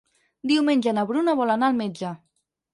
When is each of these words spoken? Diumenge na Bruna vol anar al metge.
Diumenge 0.51 0.95
na 0.99 1.05
Bruna 1.13 1.37
vol 1.43 1.55
anar 1.59 1.71
al 1.71 1.81
metge. 1.85 2.19